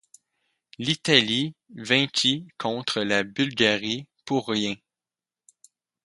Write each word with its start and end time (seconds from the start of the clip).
L'Italie 0.79 1.53
vainquit 1.75 2.47
contre 2.57 3.01
la 3.01 3.21
Bulgarie 3.21 4.07
pour 4.25 4.47
rien. 4.47 4.75